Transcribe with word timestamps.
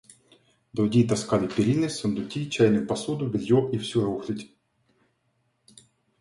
Другие 0.73 1.07
таскали 1.07 1.45
перины, 1.47 1.87
сундуки, 1.87 2.49
чайную 2.49 2.87
посуду, 2.87 3.27
белье 3.27 3.69
и 3.71 3.77
всю 3.77 4.03
рухлядь. 4.03 4.49